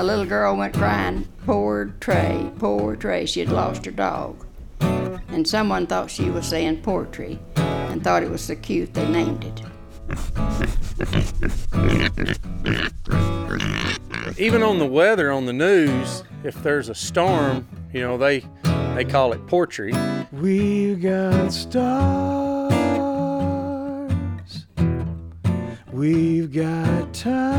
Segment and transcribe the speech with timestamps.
[0.00, 3.26] a little girl went crying, Poor Trey, poor Trey.
[3.26, 4.46] She had lost her dog.
[4.80, 9.44] And someone thought she was saying poetry and thought it was so cute they named
[9.44, 9.60] it.
[14.38, 18.42] Even on the weather on the news, if there's a storm, you know, they
[18.94, 19.92] they call it poetry.
[20.32, 22.72] We've got stars.
[25.92, 27.49] We've got time.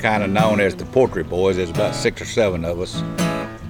[0.00, 1.56] We were kind of known as the Poetry Boys.
[1.56, 3.02] There's about six or seven of us,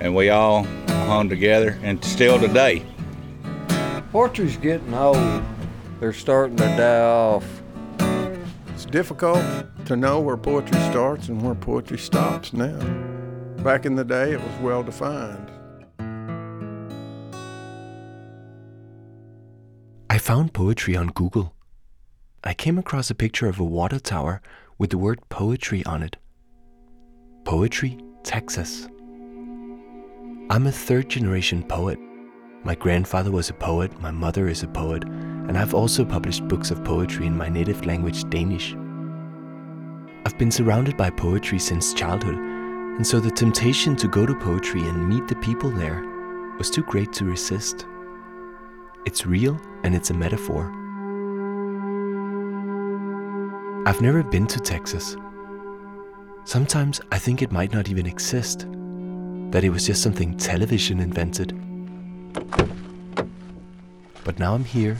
[0.00, 2.86] and we all hung together, and still today.
[4.12, 5.42] Poetry's getting old.
[5.98, 7.44] They're starting to die off.
[8.68, 9.42] It's difficult
[9.86, 12.78] to know where poetry starts and where poetry stops now.
[13.64, 15.50] Back in the day, it was well defined.
[20.08, 21.56] I found poetry on Google.
[22.44, 24.40] I came across a picture of a water tower
[24.78, 26.16] with the word poetry on it.
[27.50, 28.86] Poetry, Texas.
[30.50, 31.98] I'm a third generation poet.
[32.62, 36.70] My grandfather was a poet, my mother is a poet, and I've also published books
[36.70, 38.76] of poetry in my native language, Danish.
[40.24, 44.82] I've been surrounded by poetry since childhood, and so the temptation to go to poetry
[44.82, 46.04] and meet the people there
[46.56, 47.84] was too great to resist.
[49.06, 50.70] It's real and it's a metaphor.
[53.88, 55.16] I've never been to Texas.
[56.50, 58.66] Sometimes I think it might not even exist,
[59.52, 61.56] that it was just something television invented.
[64.24, 64.96] But now I'm here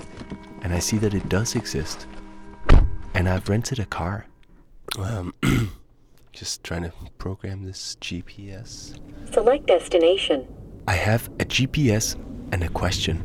[0.63, 2.07] and I see that it does exist.
[3.15, 4.27] And I've rented a car.
[4.97, 5.35] Um,
[6.33, 8.97] just trying to program this GPS.
[9.33, 10.47] Select destination.
[10.87, 12.15] I have a GPS
[12.53, 13.17] and a question.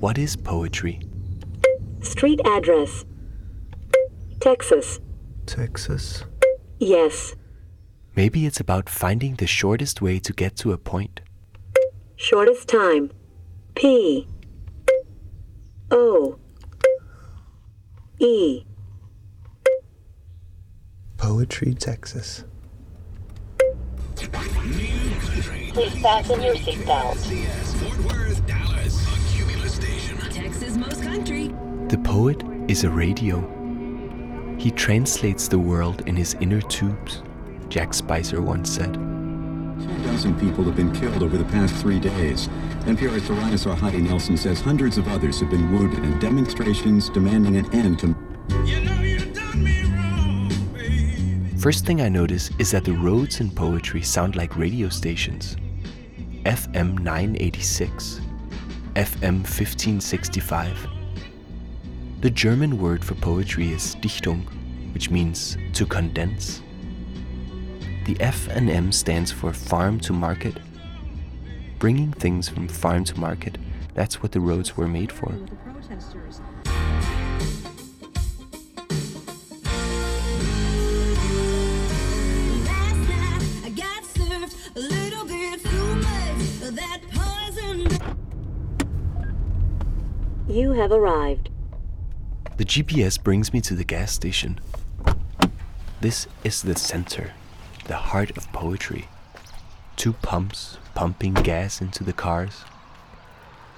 [0.00, 1.02] What is poetry?
[2.00, 3.04] Street address.
[4.40, 4.98] Texas.
[5.44, 6.24] Texas.
[6.82, 7.36] Yes.
[8.16, 11.20] Maybe it's about finding the shortest way to get to a point.
[12.16, 13.12] Shortest time.
[13.76, 14.26] P.
[15.92, 16.40] O.
[18.18, 18.64] E.
[21.18, 22.42] Poetry, Texas.
[24.16, 27.14] Please fasten your seatbelt.
[30.32, 31.54] Texas most country.
[31.86, 33.61] The poet is a radio.
[34.62, 37.24] He translates the world in his inner tubes,
[37.68, 38.94] Jack Spicer once said.
[38.94, 42.46] Two dozen people have been killed over the past three days.
[42.84, 47.74] NPR's Soraya Sarhaddi Nelson says hundreds of others have been wounded in demonstrations demanding an
[47.74, 48.14] end to.
[51.58, 55.56] First thing I notice is that the roads in poetry sound like radio stations.
[56.44, 58.20] FM 986,
[58.94, 61.01] FM 1565.
[62.22, 64.44] The German word for poetry is Dichtung,
[64.94, 66.62] which means to condense.
[68.04, 70.56] The F and M stands for farm to market.
[71.80, 73.58] Bringing things from farm to market,
[73.94, 75.34] that's what the roads were made for.
[90.48, 91.51] You have arrived.
[92.58, 94.60] The GPS brings me to the gas station.
[96.02, 97.32] This is the center,
[97.86, 99.08] the heart of poetry.
[99.96, 102.64] Two pumps pumping gas into the cars.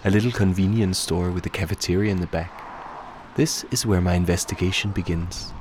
[0.05, 2.51] A little convenience store with a cafeteria in the back.
[3.37, 5.53] This is where my investigation begins.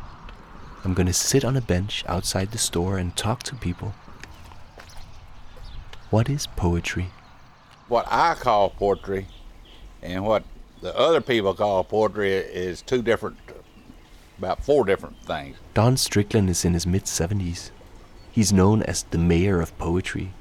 [0.84, 3.94] I'm gonna sit on a bench outside the store and talk to people.
[6.10, 7.12] What is poetry?
[7.88, 9.28] What I call poetry
[10.02, 10.44] and what
[10.84, 13.38] the other people call poetry is two different,
[14.38, 15.56] about four different things.
[15.74, 17.72] Don Strickland is in his mid 70s.
[18.30, 20.34] He's known as the mayor of poetry.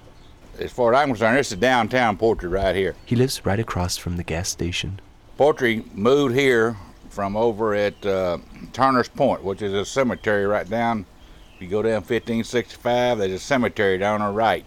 [0.58, 2.96] As far as I'm concerned, this is downtown poetry right here.
[3.04, 5.00] He lives right across from the gas station.
[5.36, 6.76] Poetry moved here
[7.08, 8.38] from over at uh,
[8.72, 11.06] Turner's Point, which is a cemetery right down.
[11.54, 14.64] If you go down 1565, there's a cemetery down on the right,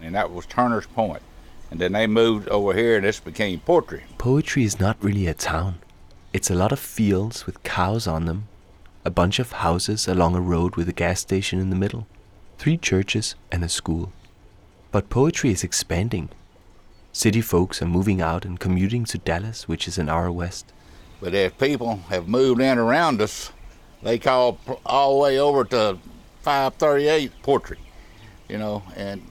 [0.00, 1.22] and that was Turner's Point.
[1.70, 4.04] And then they moved over here, and this became poetry.
[4.18, 5.76] Poetry is not really a town.
[6.32, 8.48] It's a lot of fields with cows on them,
[9.04, 12.06] a bunch of houses along a road with a gas station in the middle,
[12.58, 14.12] three churches, and a school.
[14.90, 16.28] But poetry is expanding.
[17.12, 20.72] City folks are moving out and commuting to Dallas, which is an hour west.
[21.20, 23.52] But as people have moved in around us,
[24.02, 25.98] they call all the way over to
[26.42, 27.78] 538 poetry,
[28.48, 28.82] you know.
[28.96, 29.22] And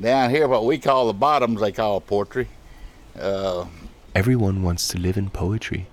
[0.00, 2.48] down here, what we call the bottoms, they call poetry.
[3.18, 3.66] Uh,
[4.14, 5.86] Everyone wants to live in poetry.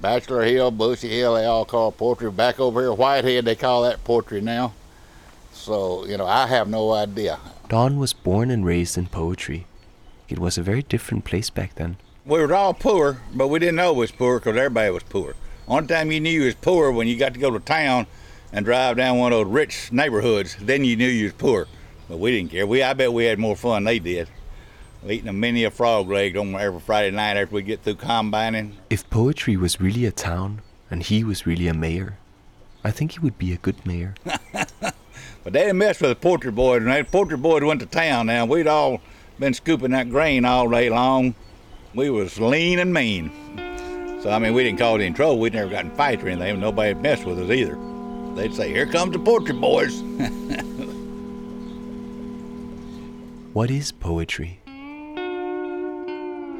[0.00, 2.30] Bachelor Hill, Bushy Hill, they all call poetry.
[2.30, 4.74] Back over here, Whitehead, they call that poetry now.
[5.52, 7.38] So, you know, I have no idea.
[7.68, 9.66] Don was born and raised in poetry.
[10.28, 11.96] It was a very different place back then.
[12.24, 15.34] We were all poor, but we didn't know we was poor because everybody was poor.
[15.68, 18.06] Only time you knew you was poor when you got to go to town
[18.52, 20.56] and drive down one of those rich neighborhoods.
[20.60, 21.68] Then you knew you was poor.
[22.08, 22.66] But we didn't care.
[22.66, 24.28] We, I bet we had more fun than they did.
[25.08, 28.76] Eating a many a frog leg on every Friday night after we get through combining.
[28.88, 32.18] If poetry was really a town and he was really a mayor,
[32.84, 34.14] I think he would be a good mayor.
[35.44, 36.84] But they didn't mess with the Poetry Boys.
[36.84, 39.00] When the Poetry Boys went to town now, we'd all
[39.38, 41.34] been scooping that grain all day long.
[41.94, 43.30] We was lean and mean.
[44.22, 45.40] So, I mean, we didn't cause any trouble.
[45.40, 46.60] We'd never gotten in fights or anything.
[46.60, 47.76] Nobody messed with us either.
[48.36, 50.00] They'd say, here comes the Poetry Boys.
[53.52, 54.62] What is poetry?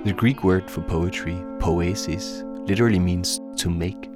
[0.04, 4.10] The Greek word for poetry, poesis, literally means to make.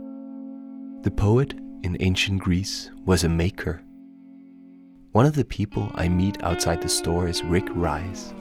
[1.01, 3.81] The poet in ancient Greece was a maker.
[5.13, 8.35] One of the people I meet outside the store is Rick Rice.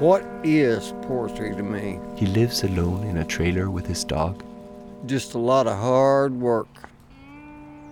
[0.00, 1.98] What is poetry to me?
[2.14, 4.44] He lives alone in a trailer with his dog.
[5.06, 6.68] Just a lot of hard work.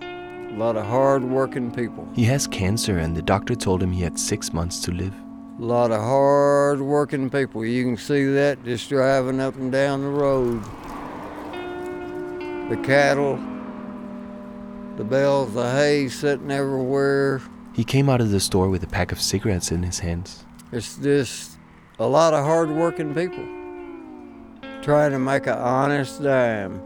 [0.03, 2.07] A lot of hard working people.
[2.13, 5.15] He has cancer, and the doctor told him he had six months to live.
[5.57, 7.63] A lot of hard working people.
[7.63, 10.61] You can see that just driving up and down the road.
[12.69, 13.39] The cattle,
[14.97, 17.41] the bales of hay sitting everywhere.
[17.73, 20.43] He came out of the store with a pack of cigarettes in his hands.
[20.73, 21.57] It's just
[21.99, 23.45] a lot of hard working people
[24.81, 26.81] trying to make an honest dime.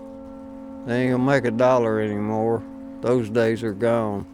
[0.85, 2.61] They ain't gonna make a dollar anymore.
[3.01, 4.25] Those days are gone.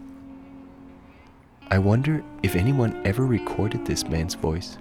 [1.72, 4.78] I wonder if anyone ever recorded this man's voice.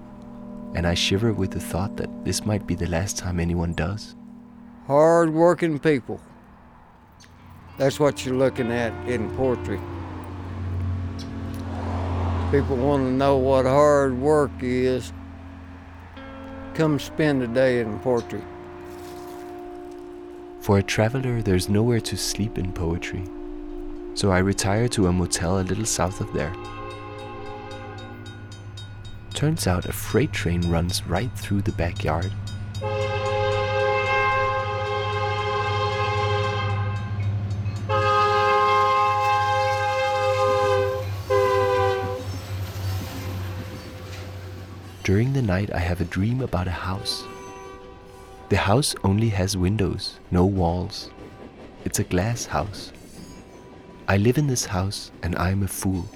[0.74, 4.16] And I shiver with the thought that this might be the last time anyone does.
[4.86, 6.20] Hard working people.
[7.78, 9.80] That's what you're looking at in poetry.
[12.50, 15.10] People want to know what hard work is.
[16.74, 18.42] Come spend a day in poetry.
[20.60, 23.24] For a traveler, there's nowhere to sleep in poetry.
[24.14, 26.54] So I retire to a motel a little south of there.
[29.34, 32.32] Turns out a freight train runs right through the backyard.
[45.02, 47.24] During the night, I have a dream about a house.
[48.48, 51.10] The house only has windows, no walls.
[51.84, 52.93] It's a glass house.
[54.06, 56.06] I live in this house and I'm a fool.